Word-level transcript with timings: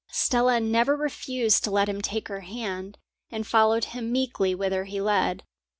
Stella 0.09 0.59
never 0.59 0.97
refused 0.97 1.63
to 1.63 1.69
let 1.69 1.87
him 1.87 2.01
take 2.01 2.27
her 2.27 2.39
hand, 2.39 2.97
and 3.29 3.45
followed 3.45 3.83
him 3.93 4.11
meekly 4.11 4.55
whither 4.55 4.85
he 4.85 4.99
led. 4.99 5.43